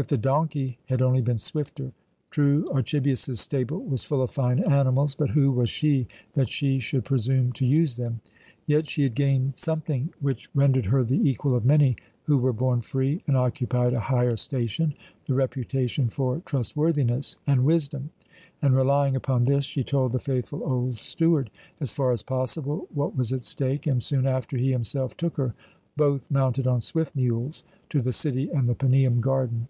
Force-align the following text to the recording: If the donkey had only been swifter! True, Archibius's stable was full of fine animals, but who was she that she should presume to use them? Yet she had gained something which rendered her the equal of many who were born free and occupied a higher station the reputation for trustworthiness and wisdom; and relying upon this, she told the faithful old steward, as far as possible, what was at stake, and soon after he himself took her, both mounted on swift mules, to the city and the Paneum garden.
If 0.00 0.06
the 0.06 0.16
donkey 0.16 0.78
had 0.86 1.02
only 1.02 1.20
been 1.22 1.38
swifter! 1.38 1.90
True, 2.30 2.64
Archibius's 2.70 3.40
stable 3.40 3.78
was 3.80 4.04
full 4.04 4.22
of 4.22 4.30
fine 4.30 4.60
animals, 4.60 5.16
but 5.16 5.30
who 5.30 5.50
was 5.50 5.68
she 5.70 6.06
that 6.34 6.48
she 6.48 6.78
should 6.78 7.04
presume 7.04 7.50
to 7.54 7.66
use 7.66 7.96
them? 7.96 8.20
Yet 8.64 8.86
she 8.86 9.02
had 9.02 9.16
gained 9.16 9.56
something 9.56 10.14
which 10.20 10.50
rendered 10.54 10.86
her 10.86 11.02
the 11.02 11.28
equal 11.28 11.56
of 11.56 11.64
many 11.64 11.96
who 12.22 12.38
were 12.38 12.52
born 12.52 12.80
free 12.80 13.24
and 13.26 13.36
occupied 13.36 13.92
a 13.92 13.98
higher 13.98 14.36
station 14.36 14.94
the 15.26 15.34
reputation 15.34 16.08
for 16.08 16.42
trustworthiness 16.46 17.36
and 17.48 17.64
wisdom; 17.64 18.10
and 18.62 18.76
relying 18.76 19.16
upon 19.16 19.46
this, 19.46 19.64
she 19.64 19.82
told 19.82 20.12
the 20.12 20.20
faithful 20.20 20.62
old 20.62 21.02
steward, 21.02 21.50
as 21.80 21.90
far 21.90 22.12
as 22.12 22.22
possible, 22.22 22.86
what 22.94 23.16
was 23.16 23.32
at 23.32 23.42
stake, 23.42 23.88
and 23.88 24.04
soon 24.04 24.28
after 24.28 24.56
he 24.56 24.70
himself 24.70 25.16
took 25.16 25.36
her, 25.38 25.56
both 25.96 26.30
mounted 26.30 26.68
on 26.68 26.80
swift 26.80 27.16
mules, 27.16 27.64
to 27.90 28.00
the 28.00 28.12
city 28.12 28.48
and 28.52 28.68
the 28.68 28.76
Paneum 28.76 29.20
garden. 29.20 29.66